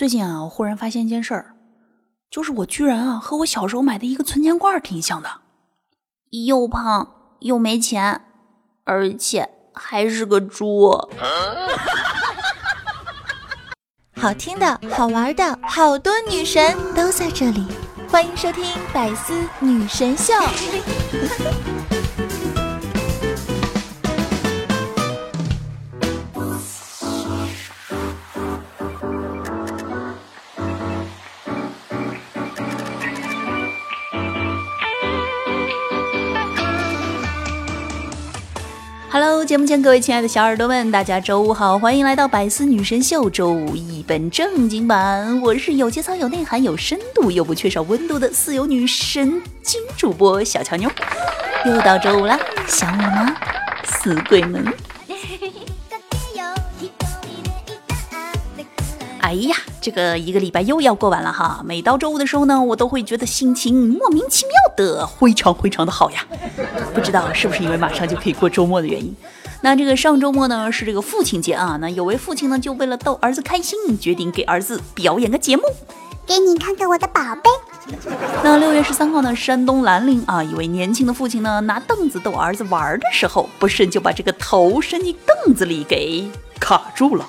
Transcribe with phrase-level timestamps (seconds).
[0.00, 1.56] 最近啊，我忽然发现一件事儿，
[2.30, 5.28] 就是我居然啊和我小时候买的一个存钱罐挺像的，
[6.30, 8.22] 又胖又没钱，
[8.84, 11.06] 而且还是个猪。
[14.16, 17.66] 好听的、好玩的，好多女神都在这里，
[18.08, 18.64] 欢迎收听
[18.94, 20.32] 《百思女神秀》。
[39.12, 45.40] Hello，节目前各位亲爱的小耳朵们，大家周五好，欢迎来到百思女神秀周五一本正经版。
[45.40, 50.88] 我是有节操、有内涵、有深度又不缺少温度的四有女神经主播小乔妞。
[51.66, 52.38] 又到周五了，
[52.68, 53.34] 想我吗，
[53.82, 54.64] 死鬼们？
[59.20, 61.62] 哎呀，这个一个礼拜又要过完了哈！
[61.64, 66.26] 每到周五的时候呢，我都会觉得心情莫名其妙的非常非常的好呀。
[66.94, 69.14] 不知道是不是因为马上就可以过周末的原因？
[69.62, 75.62] 那这个上周末呢是这个父亲节啊，那有位父亲呢就为了逗儿子开心，决定给儿子表演个节目，
[76.26, 77.50] 给你看看我的宝贝。
[78.42, 87.26] 那六月十三号呢，山东兰陵啊，一位年轻的父亲呢拿凳子逗儿子玩的时候，不慎就把这个头伸进凳子里给卡住了。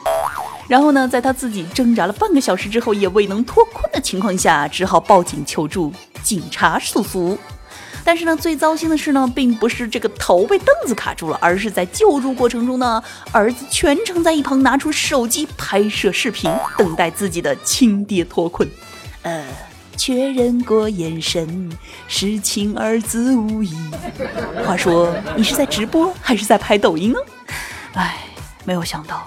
[0.71, 5.91] 然后呢，在他自己挣扎了半个小时之后，也未能脱困的情况下，只好报警求助
[6.23, 7.37] 警察叔叔。
[8.05, 18.65] 但是呢，最糟心的是呢，并不是这个头被凳子卡住了，而是在救助过程中呢，儿子全程在一旁拿出手机拍摄视频，等待自己的亲爹脱困。
[19.23, 19.43] 呃，
[19.97, 21.69] 确认过眼神，
[22.07, 23.75] 是亲儿子无疑。
[24.65, 27.19] 话说，你是在直播还是在拍抖音呢？
[27.95, 28.19] 唉，
[28.63, 29.25] 没有想到。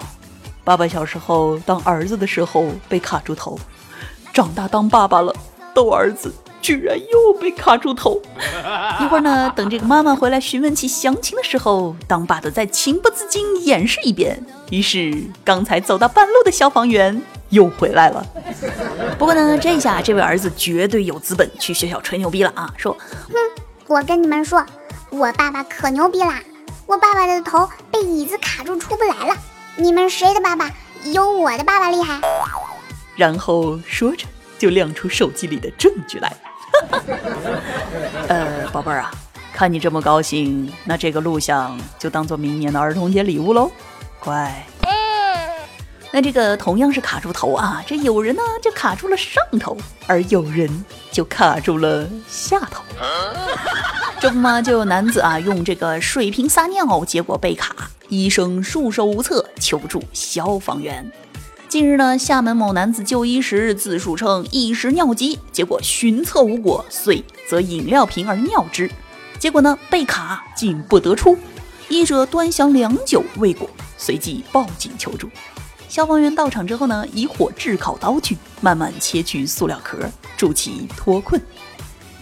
[0.65, 3.57] 爸爸小时候当儿子的时候被卡住头，
[4.33, 5.33] 长大当爸爸了
[5.75, 8.19] 逗儿子居然又被卡住头。
[8.99, 14.43] 一会儿呢，等这个妈妈回来询问起详情的时候，当爸的再情不自禁演示一遍。
[14.71, 18.25] 于是刚才走到半路的消防员又回来了。
[19.19, 22.73] 不过呢，这下这位儿子绝对有资本去学校吹牛逼了啊！
[22.75, 22.97] 说，
[23.29, 23.35] 哼，
[23.85, 24.65] 我跟你们说，
[25.11, 26.41] 我爸爸可牛逼啦！
[26.87, 29.35] 我爸爸的头被椅子卡住出不来了。
[29.77, 30.71] 你们谁的爸爸
[31.11, 32.19] 有我的爸爸厉害？
[33.15, 34.25] 然后说着
[34.57, 36.35] 就亮出手机里的证据来。
[38.27, 39.11] 呃，宝贝儿啊，
[39.53, 43.71] 看你这么高兴，那这个录像就当做明年的儿童节礼物喽，
[44.19, 44.65] 乖。
[46.11, 52.81] 那这个同样是卡住头啊，这有人呢就卡住了上头，而有人就卡住了下头。
[54.21, 57.75] 这不嘛，就有男子啊用这个水瓶撒尿，结果被卡。
[58.09, 61.11] 医生束手无策，求助消防员。
[61.67, 68.89] 近日呢，厦门某男子就医时自述称一时尿急，结果寻测无果，遂则饮料瓶而尿之，
[69.39, 71.37] 结果呢被卡，进不得出。
[71.89, 75.29] 医者端详良久未果，随即报警求助。
[75.89, 79.97] 消防员到场之后呢，以火炙烤刀具，慢慢切去塑料壳，
[80.37, 81.41] 助其脱困。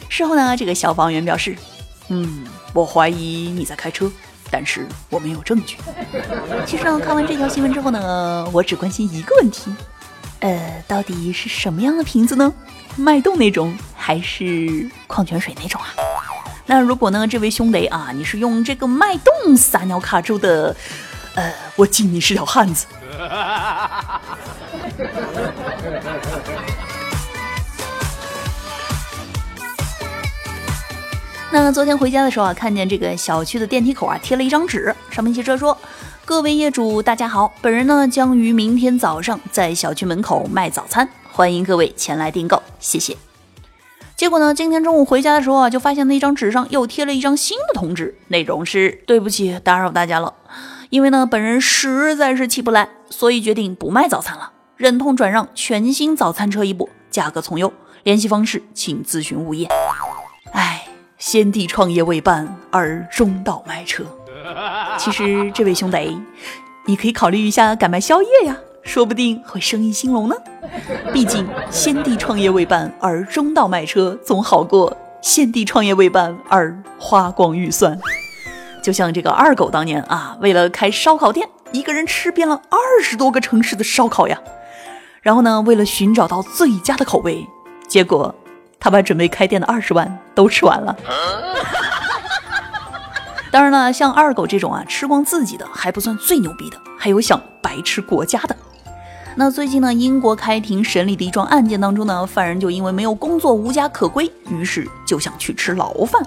[0.10, 1.56] 事后呢，这个消防员表示
[2.10, 4.12] ：“嗯，我怀疑你在开车。”
[4.53, 5.78] 但是我没有证据。
[6.64, 9.74] 其实呢，看完这条新闻之后呢，我只关心一个问题，
[10.41, 12.53] 呃，到底是什么样的瓶子呢？
[12.96, 15.90] 脉动那种，还是矿泉水那种啊？
[16.68, 20.75] 那如果呢，这位兄弟啊，你是用这个脉动撒尿卡住的，
[21.34, 22.85] 呃，我敬你是条汉子。
[31.62, 35.78] 那昨天回家的时候啊，看见这个小区的电梯口啊贴了一张纸，上面写着说
[36.25, 43.16] ：“各位业主，大家好，本人呢将于明天早上在小区门口卖早餐，欢迎各位前来订购，谢谢。”
[44.18, 50.34] 结果呢，今天中午回家的时候啊，就发现那张纸上又贴了一张新的通知，内容是：“对不起，打扰大家了，
[50.90, 57.72] 因为呢本人实在是起不来，所以决定不卖早餐了，忍痛转让全新早餐车一部，价格从优，
[58.02, 59.70] 联系方式请咨询物业。”
[61.25, 64.03] 先帝创业未半而中道卖车，
[64.97, 66.20] 其实这位兄弟，
[66.85, 70.35] 你可以考虑一下改卖宵夜呀，说不定会生意兴隆呢。
[71.14, 77.97] 毕竟先帝创业未半而中道卖车，总好过先帝创业未半而花光预算。
[78.84, 84.41] 就像这个二狗当年啊，为了开烧烤店，一个人吃遍了二十多个城市的烧烤呀。
[85.22, 87.47] 然后呢，为了寻找到最佳的口味，
[87.87, 88.35] 结果。
[88.84, 90.94] 他把准备开店的二十万都吃完了。
[93.50, 98.53] 当然了，像二狗这种啊，吃光自己的还不算最牛逼的，还有想白吃国家的。
[99.35, 106.22] 那最近呢，英国开庭审理的一桩案件当中呢，犯人就因为没有工作，无家可归，于是就想去吃牢饭。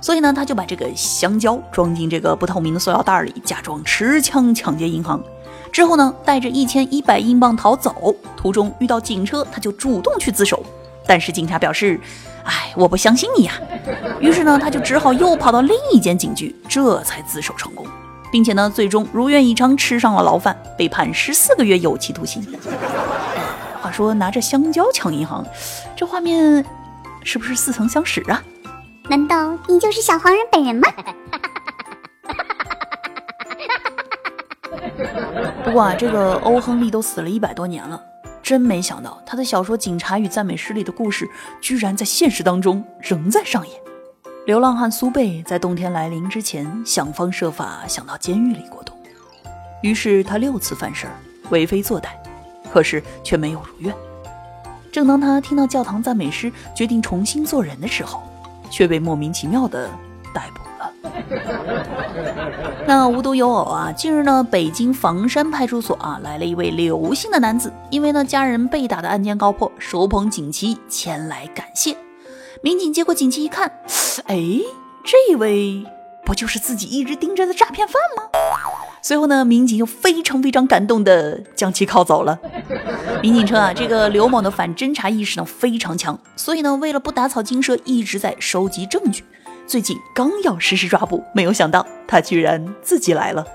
[0.00, 5.20] 所以呢，他就把这个香蕉装进这个不透明的塑料袋里，假装持枪抢劫银行。
[5.72, 10.64] 之后呢，带着一千一百英镑逃走，途中遇到警车，他就主动去自首。
[11.06, 11.98] 但是警察表示
[12.44, 13.52] ：“哎，我不相信你呀。”
[14.20, 17.86] 于是呢，他就只好又跑到另一间警局，这才自首成功，
[18.30, 22.42] 并且呢，最终如愿以偿吃上了牢饭，被判十四个月有期徒刑。
[23.80, 25.44] 话说拿着香蕉抢银行，
[25.96, 26.64] 这画面
[27.24, 28.42] 是不是似曾相识啊？
[29.08, 30.88] 难道你就是小黄人本人吗？
[35.64, 38.00] 不过啊，这个欧亨利都死了一百多年了，
[38.42, 41.28] 真没想到他的小说《警察与赞美诗》里的故事，
[41.60, 43.80] 居然在现实当中仍在上演。
[44.44, 48.96] 流浪汉苏贝在冬天来临之前，想方设法想到监狱里过冬，
[49.82, 51.12] 于是他六次犯事儿，
[51.50, 52.08] 为非作歹，
[52.72, 53.94] 可是却没有如愿。
[54.90, 58.20] 正当他听到教堂赞美诗，决定重新做人的时候，
[58.68, 59.88] 却被莫名其妙的
[60.34, 60.60] 逮捕。
[62.86, 71.96] 那无独有偶啊，近日呢，北京房山派出所啊来了一位刘姓的男子，因为呢家人被打的案件告破，手捧锦旗前来感谢。
[72.62, 73.70] 民警接过锦旗一看，
[74.26, 74.36] 哎，
[75.04, 75.84] 这位
[76.24, 78.22] 不就是自己一直盯着的诈骗犯吗？
[79.02, 82.38] 随后呢，民警又非常非常感动的将其铐走了。
[83.20, 89.24] 民警称啊，这个刘某的反侦查意识呢非常强，所以呢，为了不打草惊蛇，一直在收集证据。
[89.66, 93.46] 最近刚要实施抓捕，没有想到他居然自己来了。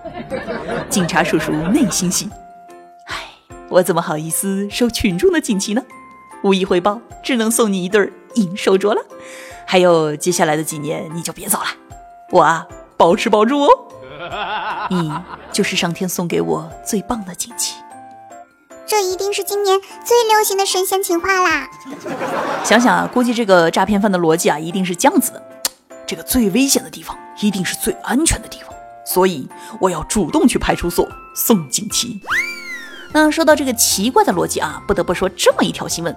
[0.90, 2.30] 警察叔叔内心戏，
[3.06, 3.16] 唉，
[3.70, 5.84] 我怎么好意思收群众的锦旗呢？
[6.44, 9.02] 无以回报，只能送你一对银手镯了。
[9.66, 11.66] 还有接下来的几年，你就别走了，
[12.32, 13.70] 我啊，包吃包住哦。
[14.90, 15.12] 你
[15.52, 17.76] 就是上天送给我最棒的锦旗，
[18.86, 21.68] 这一定是今年最流行的神仙情话啦！
[22.64, 25.44] 想想啊，估计这个诈骗犯的逻辑啊，一定是这样子的：
[26.08, 28.74] 这个最危险的地方，一定是最安全的地方，
[29.06, 29.46] 所以
[29.82, 32.20] 我要主动去派出所送锦旗。
[33.12, 36.16] 那说到这个奇怪的逻辑啊，不得不说这么一条新闻：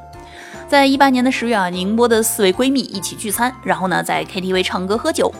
[0.68, 5.32] 在一八年的十月啊，宁波的四位闺蜜一起聚餐，然后呢，在 KTV 唱歌喝酒。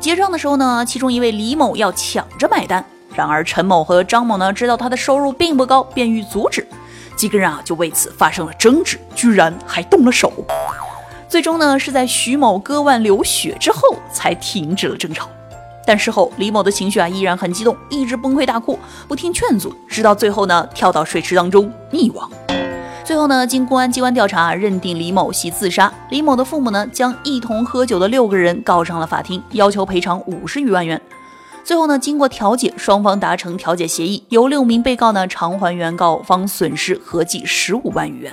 [0.00, 2.82] 结账的时候呢，其中一位李某要抢着买单，
[3.14, 6.66] 然而陈某和张某呢知道他的收入并不高，便欲阻止，
[7.14, 10.32] 几个人啊就为此发生了争执，居然还动了手。
[11.28, 13.80] 最终呢是在徐某割腕流血之后
[14.10, 15.28] 才停止了争吵，
[15.86, 22.30] 但事后李某的情绪啊依然很激动，一直崩溃大哭，不听劝阻，直到最后呢跳到水池当中溺亡。
[23.04, 25.90] 最后呢，经公安机关调查，认定李某系自杀。
[26.10, 31.00] 李某的父母呢，将一同喝酒的六个人告上了法庭，要求赔偿五十余万元。
[31.64, 38.32] 最后呢，经过调解，双方达成调解协议，由六名被告呢偿还原告方损失合计十五万余元。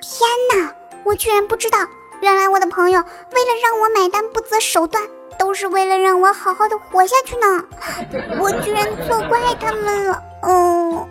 [0.00, 0.20] 天
[0.54, 0.74] 哪，
[1.04, 1.78] 我居然不知道，
[2.20, 5.02] 原来我的朋友为了让我买单不择手段，
[5.38, 7.64] 都是为了让我好好的活下去呢。
[8.40, 11.08] 我居然错怪他们了，嗯。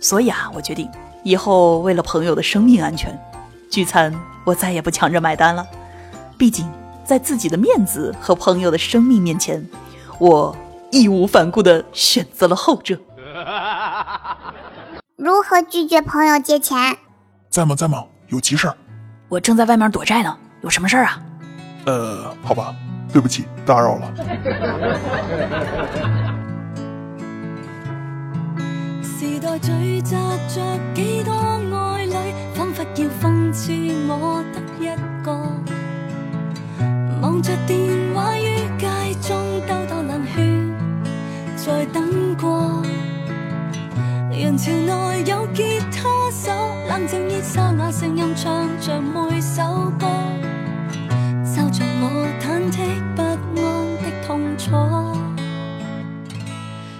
[0.00, 0.90] 所以啊，我决定。
[1.22, 3.18] 以后为了朋友的生命安全，
[3.70, 4.14] 聚餐
[4.44, 5.66] 我再也不抢着买单了。
[6.38, 6.70] 毕竟
[7.04, 9.66] 在自己的面子和朋友的生命面前，
[10.18, 10.56] 我
[10.90, 12.98] 义无反顾的选择了后者。
[15.16, 16.98] 如何拒绝朋友借钱？
[17.50, 17.74] 在吗？
[17.74, 18.04] 在吗？
[18.28, 18.72] 有急事？
[19.30, 20.36] 我正在外面躲债呢。
[20.60, 21.22] 有什么事儿啊？
[21.86, 22.74] 呃，好吧，
[23.12, 24.12] 对不起，打扰了。
[29.02, 30.16] 时代聚集
[30.48, 30.60] 着
[30.92, 32.12] 几多爱侣，
[32.54, 33.72] 仿佛要讽刺
[34.08, 34.90] 我得一
[35.24, 35.32] 个。
[37.22, 37.78] 望着电
[38.12, 38.88] 话于街
[39.22, 40.74] 中兜兜冷圈，
[41.56, 42.82] 在等过。
[44.30, 46.50] 人潮内有吉他手，
[46.88, 48.98] 冷静依沙哑声音唱着
[49.52, 49.64] 首
[49.98, 50.06] 歌，
[51.44, 52.78] 收着我忐忑
[53.16, 53.36] 不安
[53.96, 54.70] 的痛楚。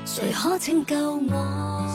[0.05, 0.97] 谁可拯救
[1.31, 1.87] 我？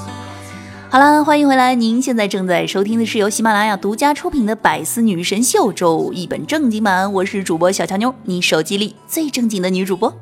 [0.90, 1.76] 好啦，欢迎回来！
[1.76, 10.18] 您现在正在收听的是由喜马拉雅独家出品的《百思女神秀》周一本正经版，我是主播小乔妞，你手机里最正经的女主播。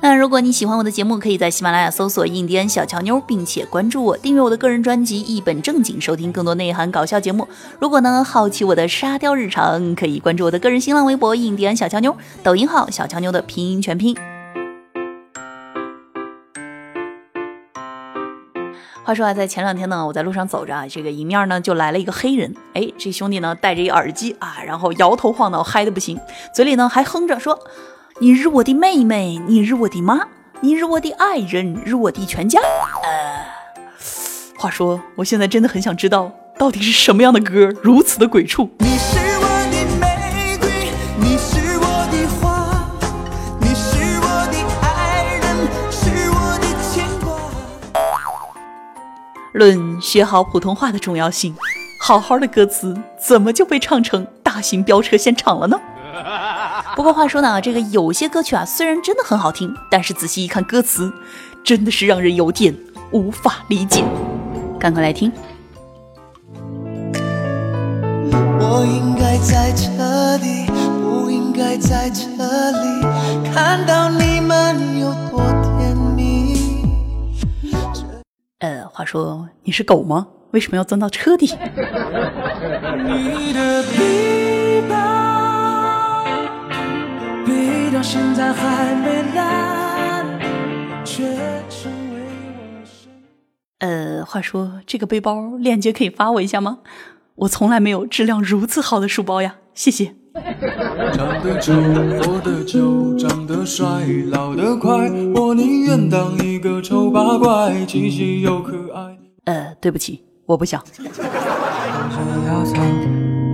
[0.00, 7.48] 那如果你喜欢我的节目，可以在喜马拉雅搜索“印第安小乔妞”，并且关注我，订阅我的个人专辑《一本正经》，收听更多内涵搞笑节目。
[7.80, 14.16] 如果呢好奇我的沙雕日常，可以关注我的个人新浪微博“印第安小乔妞”，抖音号“小乔妞”的拼音全拼。
[19.02, 22.54] 话说啊，在前两天呢，我在路上走着啊，这个迎面呢就来了一个黑人。
[22.74, 26.20] 哎，这兄弟呢戴着一耳机啊，然后摇头晃脑，嗨的不行，
[26.54, 27.58] 嘴里呢还哼着说
[28.20, 30.26] ：“你是我的妹妹，你是我的妈，
[30.60, 32.58] 你是我的爱人，是我的全家。”
[33.04, 33.44] 呃，
[34.56, 38.68] 话说，我现在真的很想知道，到底是什么样的歌如此的鬼畜？
[38.80, 42.90] 你是我的玫瑰，你是我的花，
[43.60, 45.56] 你是我的爱人，
[45.92, 47.30] 是我的牵挂。
[49.52, 51.54] 论学好普通话的重要性，
[52.00, 55.80] 好好的歌词怎么就被唱成大型飙车现场了呢？
[56.98, 61.12] 不过话说呢，这个有些歌曲啊，虽然真的很好听，但是仔细一看歌词，
[61.62, 62.76] 真的是让人有点
[63.12, 64.02] 无法理解。
[64.80, 65.30] 赶快来听。
[68.32, 70.66] 我应该在这里，
[71.00, 72.26] 不应该在这
[72.72, 73.00] 里，
[73.54, 75.40] 看到你们有多
[75.78, 76.82] 甜蜜。
[78.58, 80.26] 呃，话说你是狗吗？
[80.50, 81.46] 为什么要钻到车底？
[81.46, 81.52] 你
[83.54, 83.84] 的
[87.98, 90.24] 到现在还没烂，
[91.04, 91.24] 却
[91.68, 92.20] 成为
[92.54, 93.10] 我生。
[93.80, 96.78] 呃，话说这个背包链接可以发我一下吗？
[97.34, 100.14] 我从来没有质量如此好的书包呀，谢谢。
[101.12, 101.72] 长得丑，
[102.22, 103.88] 活得久，长得帅，
[104.30, 109.18] 老得快，我宁愿当一个丑八怪，气息又可爱。
[109.46, 110.80] 呃，对不起，我不想。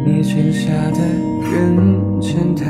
[0.07, 1.01] 你裙下的
[1.51, 2.64] 人前台，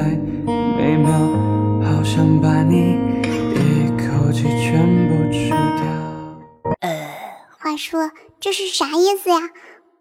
[7.74, 9.36] 话说这是啥意思呀？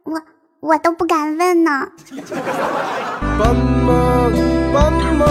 [0.03, 0.21] 我
[0.59, 1.87] 我都不敢问呢。
[3.39, 4.29] 斑马，
[4.71, 5.25] 斑马，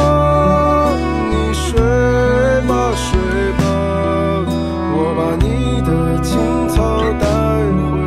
[1.30, 1.78] 你睡
[2.66, 3.16] 吧睡
[3.52, 3.62] 吧，
[4.90, 6.37] 我把你的青
[6.68, 7.26] 草带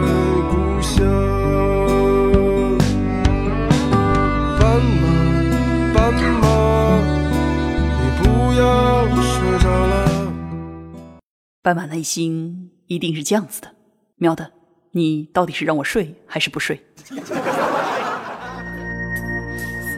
[0.02, 0.04] 回
[0.52, 1.00] 故乡。
[4.60, 5.04] 斑马，
[5.94, 6.44] 斑马。
[8.02, 8.28] 你不
[8.60, 9.94] 要睡着了
[11.64, 13.75] 斑马内心一定是这样子的，
[14.18, 14.52] 喵的，
[14.92, 16.82] 你到底是让我睡还是不睡？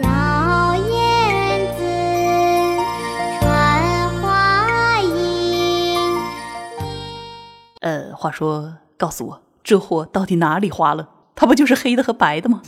[0.02, 1.84] 小燕子
[3.40, 5.98] 穿花衣。
[7.82, 11.10] 呃，话说，告诉我，这货到底哪里花了？
[11.36, 12.64] 它不就是黑的和白的吗？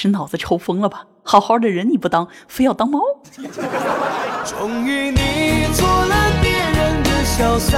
[0.00, 1.04] 是脑子抽风了吧？
[1.22, 3.00] 好好的人你不当，非要当猫。
[4.46, 7.76] 终于你做了别人的潇洒。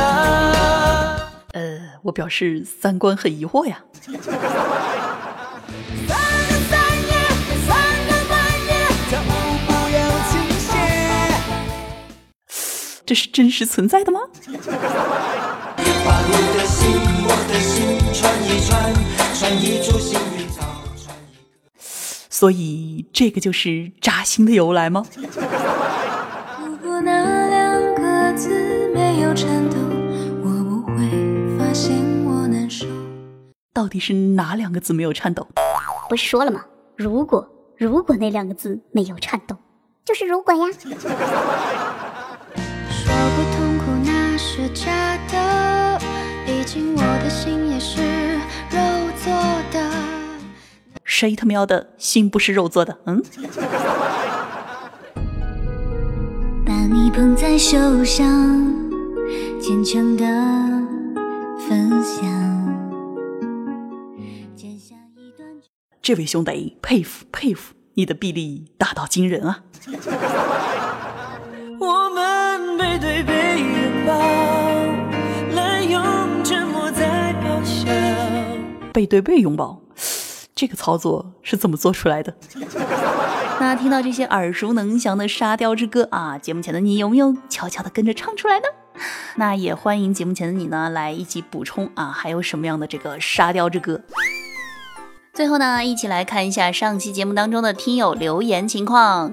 [1.53, 3.81] 呃，我表示三观很疑惑呀。
[13.05, 14.21] 这是真实存在的吗？
[16.05, 16.89] 把你的心，
[17.25, 18.71] 我的心串一串，
[19.35, 20.42] 串一株幸运草。
[22.43, 25.07] 所以，这个就是扎心的由来吗？
[25.15, 29.77] 如果那两个字没有颤抖，
[30.43, 31.09] 我不会
[31.57, 32.85] 发现我难受。
[33.73, 35.47] 到底是哪两个字没有颤抖？
[36.09, 36.65] 不是说了吗？
[36.97, 39.57] 如果，如果那两个字没有颤抖，
[40.05, 40.67] 就是如果呀。
[51.23, 52.99] 谁他喵的心不是肉做的？
[53.05, 53.23] 嗯。
[56.67, 58.27] 把你捧在手上，
[59.61, 60.25] 虔诚的
[61.61, 62.29] 分享。
[66.03, 69.63] 这位兄弟，佩服佩服，你的臂力大到惊人啊！
[71.79, 74.19] 我们背对背拥抱，
[75.55, 76.03] 滥用
[76.43, 77.87] 沉默在咆哮。
[78.93, 79.81] 背对背拥抱。
[80.63, 82.33] 这个操作是怎么做出来的？
[83.59, 88.67] 那听到这些耳熟能详的沙雕之歌啊，节目前的你有没有悄悄的跟着唱出来呢？
[89.35, 94.03] 那也欢迎节目前的你呢来一起补充啊，还有什么样的这个沙雕之歌？
[95.35, 99.33] 最后呢，一起来看一下上期节目当中的听友留言情况。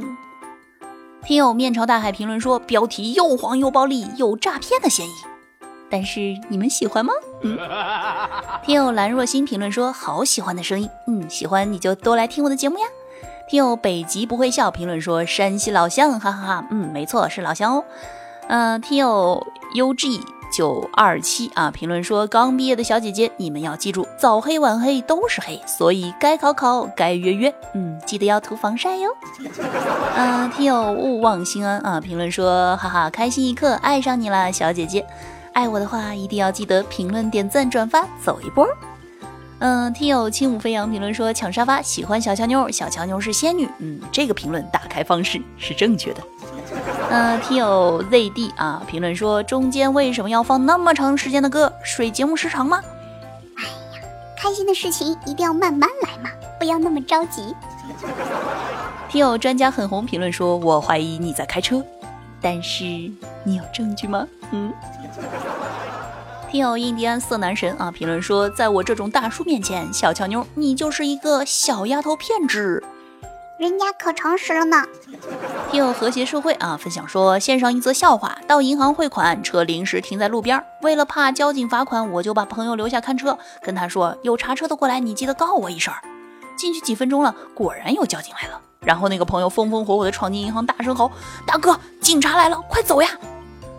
[1.24, 5.12] 听友面朝大海评论说，标题又黄又暴力，有诈骗的嫌疑。
[5.90, 7.14] 但是你们喜欢吗？
[7.42, 7.58] 嗯，
[8.64, 12.86] 听友兰若心评论说好喜欢的声音，嗯，喜欢你就多来听我的节目呀。
[13.50, 17.84] 听友北极不会笑评论说山西老乡，哈哈哈，嗯，没错是老乡哦。
[18.48, 29.10] 嗯，听友 UG 九二七啊评论说刚毕业的小姐姐，你们要记住早黑晚黑都是黑，所以该考考该约约，嗯，记得要涂防晒哟。
[30.16, 35.06] 嗯，听友勿忘心安啊评论说哈哈开心一刻爱上你啦小姐姐。
[35.60, 38.66] 爱我的话，一定要记得评论、点赞、转发，走一波。
[39.58, 43.68] 嗯，听友轻舞飞扬评论说抢沙发，喜欢小乔妞，小乔妞是仙女。
[43.80, 46.24] 嗯，这个评论打开方式是正确的。
[47.10, 51.74] 嗯，听友 ZD 啊评论说中间为什么要放那么长时间的歌？
[51.84, 52.82] 水节目时长吗？
[53.58, 54.02] 哎呀，
[54.42, 57.54] 开心的事情一定要慢慢来嘛，不要那么着急。
[59.10, 61.84] 听友专家很红评论说，我怀疑你在开车，
[62.42, 62.84] 但是
[63.44, 64.28] 你有证据吗？
[64.52, 64.74] 嗯。
[66.50, 72.84] 听友印第安色男神啊评论说，在我这种大叔面前，小乔妞你就是一个小丫头片子。
[73.60, 74.86] 人家可诚实了呢。
[75.70, 85.94] 听友和谐社会啊分享说，线上一则笑话：到银行汇款，车临时停在路边，为了怕交警罚款，我就把朋友留下看车，跟他说有查车的过来，你记得告我一声。
[86.58, 91.12] 进去几分钟了，果然有交警来了，然后那个朋友风风火火的闯进银行，大声吼
[91.46, 93.10] ：“大哥，警察来了，快走呀！”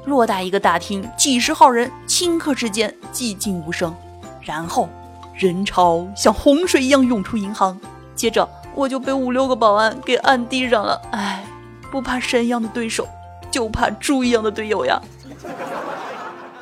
[0.06, 3.94] 偌大一个大厅，几十号人，顷刻之间寂静无声。
[4.40, 4.88] 然后
[5.34, 7.78] 人潮像洪水一样涌出银行，
[8.14, 11.00] 接着我就被五六个保安给按地上了。
[11.12, 11.44] 唉，
[11.90, 13.06] 不怕神一样的对手，
[13.50, 15.00] 就怕猪一样的队友呀。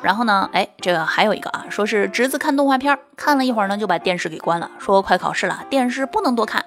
[0.00, 6.64] 然后呢，哎，这个还有一个啊，说是侄子看动画片，看了一会儿呢，就把电视给关了，说快考试了，电视不能多看。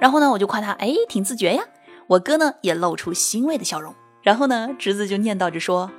[0.00, 1.62] 然后呢，我就夸他，哎，挺自觉呀。
[2.06, 3.94] 我哥呢也露出欣慰的笑容。
[4.22, 5.90] 然后呢，侄子就念叨着说：“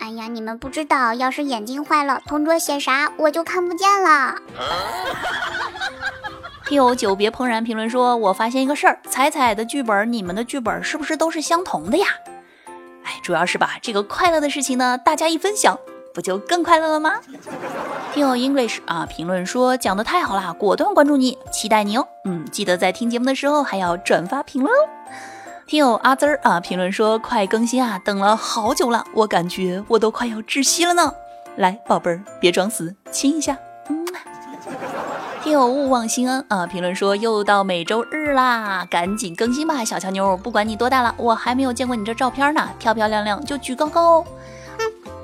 [0.00, 4.34] 哎呀，你们不知道，要是眼睛坏了，同桌写啥我就看不见了。”
[6.66, 12.06] 听友久别怦然评论说：“我发现一个事儿，彩彩的剧本，你们的剧本是不是都是相同的呀？”
[13.04, 15.78] 哎，主要是吧，这个快乐的事情呢，大家一分享，
[16.16, 17.12] 不就更快乐了吗？
[18.14, 22.08] 听友 English 啊，评论说讲的太好了，果断关注你，期待你哦。
[22.24, 24.88] 嗯，记得在听节目的时候还要转发评论哦。
[25.66, 31.12] 听友阿滋儿啊，评论说快更新啊，等了好久了，我感觉我都快要窒息了呢。
[31.56, 33.58] 来，宝贝儿，别装死，亲一下。
[33.90, 34.06] 嗯。
[35.42, 40.34] 听友勿忘心安啊，评论说又到每周日啦，赶紧更新吧，小乔妞。
[40.38, 44.24] 不管你多大了，我还没有见过你这照片呢，漂漂亮亮就举高高哦。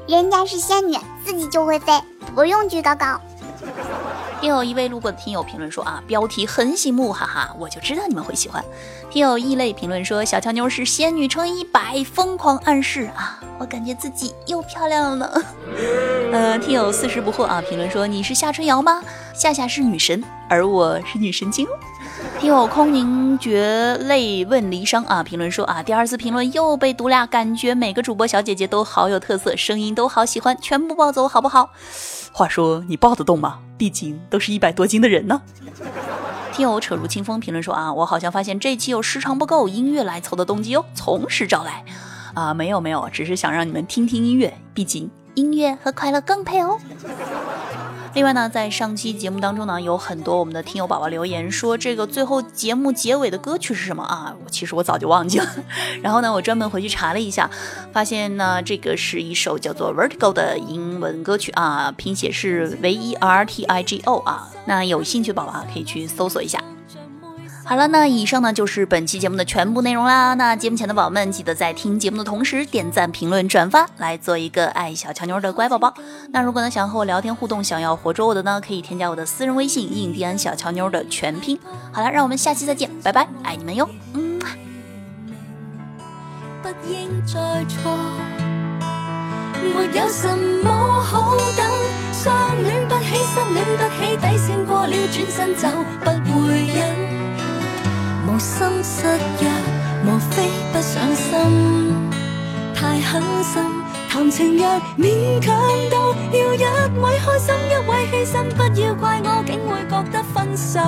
[0.09, 1.93] 人家是仙女，自己就会飞，
[2.35, 3.21] 不用举高高。
[4.41, 8.63] 又有一位路过的听友评论说啊，标题很醒目，哈哈，我就知道你们会喜欢。
[9.09, 15.41] 听友异类评论说，小乔妞是仙女乘一百，疯狂暗示啊，我感觉自己又漂亮了。
[16.33, 19.01] 呃，听友四十不惑啊，评论说你是夏春瑶吗？
[19.33, 21.69] 夏夏是女神，而我是女神经。
[22.43, 31.71] 听友空凝绝泪问离殇啊，评论说啊，第二次评论又被读了，感觉每个主播小姐姐都好有特色，声音都好喜欢，全部抱走好不好？
[32.33, 33.61] 话说你抱得动吗？
[33.79, 35.41] 毕竟都是一百多斤的人呢。
[36.53, 41.85] 听友扯入清风评论说啊，我好像发现这期有时长不够，音乐来凑的动机哦，从实招来
[42.35, 46.77] 啊，没有没有，只是想让你们听听音乐，毕竟音乐和快乐更配哦。
[48.15, 54.35] 另外呢，在上期节目当中呢，有很多我们的听友宝宝留言说，这个最后节目结尾的歌曲是什么啊？
[54.51, 55.49] 其实我早就忘记了。
[56.03, 57.51] 然后呢，我专门回去查了一下，
[57.91, 64.51] 发现呢，这个是一首叫做《Vertigo》的英文歌曲啊，拼写是 V E R T I G O 啊。
[64.67, 66.63] 那有兴趣的宝宝可以去搜索一下。
[67.73, 70.35] 好了，那以上呢就是本期节目的全部内容啦。
[70.35, 75.95] 那节目前的宝宝们，记得在听节目的同时点赞、评论、转发，来做一个爱小乔妞的乖宝宝。
[76.33, 81.59] 那如果呢想和我聊天互动，想要活捉我的呢，可以添加我的私人微信“印第安小乔妞”的全拼。
[81.91, 83.89] 好了，让我们下期再见，拜拜，爱你们哟。
[84.13, 84.39] 嗯。
[86.63, 87.91] 不应再错，
[89.63, 90.29] 没有什
[90.63, 91.67] 么好等，
[92.13, 95.69] 相恋不起，失恋不起，底线过了，转身走，
[96.05, 96.62] 不会。
[98.83, 99.49] 失约，
[100.05, 101.31] 无非不上心，
[102.75, 103.63] 太狠心。
[104.11, 104.67] 谈情若
[104.99, 105.55] 勉强
[105.91, 106.65] 到要一
[106.99, 110.81] 位开心，一位牺牲，不要怪我，竟会觉得分手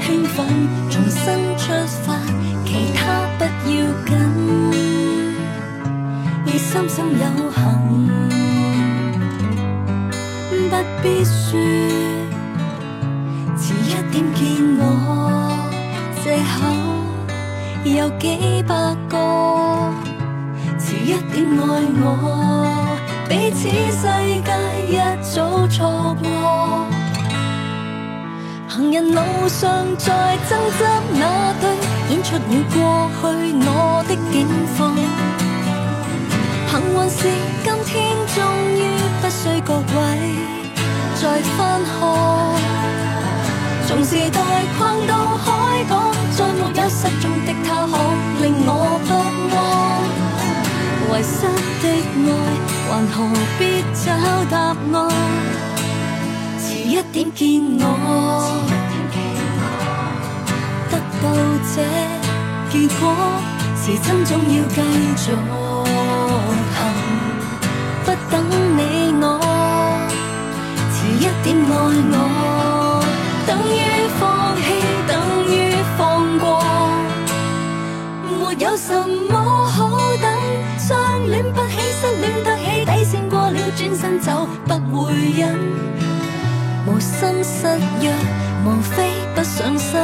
[0.00, 0.44] 兴奋。
[0.90, 1.22] 重新
[1.56, 1.72] 出
[2.04, 2.18] 发，
[2.66, 3.74] 其他不要
[4.04, 4.10] 紧，
[6.46, 7.58] 要心心有幸，
[10.68, 11.58] 不必说，
[13.56, 14.42] 迟一点见
[14.78, 14.82] 我。
[16.22, 16.42] 借口
[17.84, 18.74] 有几百
[19.10, 19.92] 个，
[20.78, 21.62] 迟一点爱
[22.00, 22.06] 我，
[23.28, 24.08] 彼此世
[24.42, 24.48] 界
[24.88, 26.24] 一早错过。
[28.68, 31.64] 行人路上在争执那对，
[32.08, 32.40] 演出了
[32.72, 32.74] 过
[33.20, 33.22] 去
[33.60, 34.96] 我的境况。
[36.70, 37.28] 幸运是
[37.62, 37.92] 今天
[38.34, 38.36] 终
[38.72, 38.80] 于
[39.20, 39.94] 不需各位
[41.20, 41.92] 再翻看。
[43.86, 44.40] 从时代
[44.78, 45.92] 逛到海港，
[46.72, 47.92] 再没有失踪的他，可
[48.42, 48.70] 令我
[49.06, 49.10] 不
[49.54, 49.56] 安。
[51.10, 51.36] 遗失
[51.82, 51.84] 的
[52.24, 52.28] 爱，
[52.88, 53.16] 还何
[53.58, 53.60] 必
[53.92, 54.04] 找
[54.50, 54.54] 答
[54.92, 54.96] 案？
[56.58, 57.42] 迟一一點見
[57.80, 57.82] 我，
[60.90, 61.24] 得到
[61.74, 61.76] 這
[62.70, 63.02] 結果，
[63.76, 64.80] 時針總要繼
[65.16, 65.24] 續
[84.24, 84.72] 走不
[85.04, 85.42] 會忍。
[86.86, 87.66] 無心失
[88.00, 88.12] 約，
[88.64, 89.98] 無非不上心，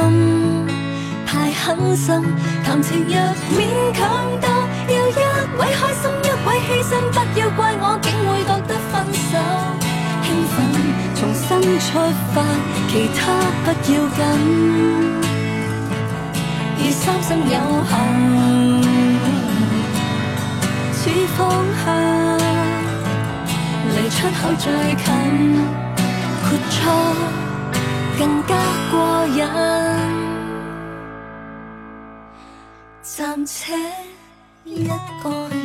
[1.25, 2.21] 太狠心，
[2.63, 3.15] 談情若
[3.57, 3.59] 勉
[3.93, 3.99] 強
[4.41, 4.45] 鬥，
[4.87, 5.11] 要一
[5.57, 9.33] 位開心，一位犧牲，不要怪我，竟會覺得分手
[10.23, 10.55] 興奮，
[11.15, 11.47] 重新
[11.79, 11.89] 出
[12.33, 12.35] 發，
[12.89, 13.19] 其他
[13.63, 14.19] 不要緊，
[16.79, 17.55] 已三生有
[17.89, 17.91] 幸，
[20.93, 21.01] 似
[21.37, 21.39] 方
[21.85, 21.85] 向
[24.21, 25.05] 出口最近。
[26.43, 26.77] 豁出
[28.19, 28.55] 更加
[28.91, 29.37] 过瘾。
[33.01, 33.73] 暂且
[34.63, 34.87] 一
[35.23, 35.60] 个人。